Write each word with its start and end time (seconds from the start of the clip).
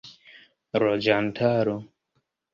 loĝantaro 0.83 1.77